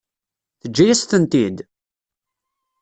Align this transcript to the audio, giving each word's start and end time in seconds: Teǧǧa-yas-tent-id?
Teǧǧa-yas-tent-id? 0.61 1.57